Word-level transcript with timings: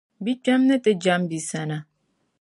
bikpɛm’ 0.23 0.61
ni 0.67 0.75
ti 0.83 0.91
jɛm 1.03 1.21
bia 1.29 1.41
sani. 1.49 1.77